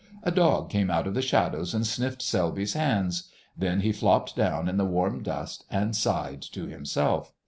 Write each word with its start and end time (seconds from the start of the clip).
A 0.23 0.31
dog 0.31 0.71
came 0.71 0.89
out 0.89 1.05
of 1.05 1.13
the 1.13 1.21
shadows 1.21 1.75
and 1.75 1.85
sniffed 1.85 2.23
Selby's 2.23 2.73
hands: 2.73 3.29
then 3.55 3.81
he 3.81 3.91
flopped 3.91 4.35
down 4.35 4.67
in 4.67 4.77
the 4.77 4.83
warm 4.83 5.21
dust 5.21 5.63
and 5.69 5.95
sighed 5.95 6.41
to 6.41 6.65
himself. 6.65 7.31